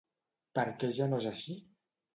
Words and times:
Per 0.59 0.63
què 0.85 0.91
ja 1.01 1.11
no 1.13 1.23
és 1.25 1.31
així? 1.35 1.61